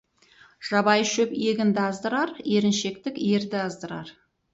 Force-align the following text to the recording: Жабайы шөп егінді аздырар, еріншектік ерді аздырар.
Жабайы 0.69 1.03
шөп 1.09 1.35
егінді 1.47 1.83
аздырар, 1.89 2.31
еріншектік 2.55 3.21
ерді 3.27 3.61
аздырар. 3.67 4.11